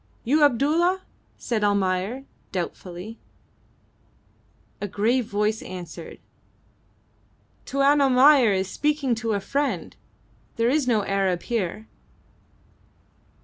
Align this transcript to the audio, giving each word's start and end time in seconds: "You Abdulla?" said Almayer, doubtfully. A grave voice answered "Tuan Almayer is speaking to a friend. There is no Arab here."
"You 0.23 0.41
Abdulla?" 0.43 1.03
said 1.37 1.63
Almayer, 1.63 2.25
doubtfully. 2.51 3.19
A 4.81 4.87
grave 4.87 5.25
voice 5.27 5.61
answered 5.61 6.17
"Tuan 7.65 8.01
Almayer 8.01 8.51
is 8.51 8.67
speaking 8.67 9.13
to 9.13 9.33
a 9.33 9.39
friend. 9.39 9.95
There 10.55 10.69
is 10.71 10.87
no 10.87 11.05
Arab 11.05 11.43
here." 11.43 11.87